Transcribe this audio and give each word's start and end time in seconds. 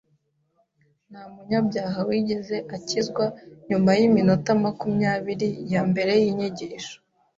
Nta 1.09 1.23
munyabyaha 1.33 1.99
wigeze 2.09 2.55
akizwa 2.75 3.25
nyuma 3.69 3.89
yiminota 3.99 4.49
makumyabiri 4.63 5.49
yambere 5.71 6.11
yinyigisho. 6.23 6.95